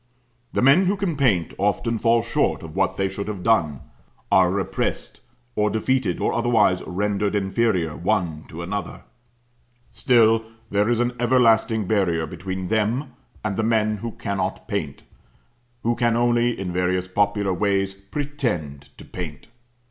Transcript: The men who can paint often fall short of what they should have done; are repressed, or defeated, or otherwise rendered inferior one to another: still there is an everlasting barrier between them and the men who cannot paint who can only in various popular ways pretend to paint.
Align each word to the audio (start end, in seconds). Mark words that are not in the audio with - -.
The 0.51 0.63
men 0.63 0.85
who 0.87 0.97
can 0.97 1.15
paint 1.15 1.53
often 1.59 1.99
fall 1.99 2.23
short 2.23 2.63
of 2.63 2.75
what 2.75 2.97
they 2.97 3.07
should 3.07 3.27
have 3.27 3.43
done; 3.43 3.81
are 4.31 4.49
repressed, 4.49 5.19
or 5.55 5.69
defeated, 5.69 6.19
or 6.19 6.33
otherwise 6.33 6.81
rendered 6.87 7.35
inferior 7.35 7.95
one 7.95 8.45
to 8.47 8.63
another: 8.63 9.03
still 9.91 10.41
there 10.71 10.89
is 10.89 10.99
an 10.99 11.13
everlasting 11.19 11.85
barrier 11.85 12.25
between 12.25 12.69
them 12.69 13.13
and 13.45 13.57
the 13.57 13.63
men 13.63 13.97
who 13.97 14.13
cannot 14.13 14.67
paint 14.67 15.03
who 15.83 15.95
can 15.95 16.15
only 16.15 16.59
in 16.59 16.73
various 16.73 17.07
popular 17.07 17.53
ways 17.53 17.93
pretend 17.93 18.89
to 18.97 19.05
paint. 19.05 19.45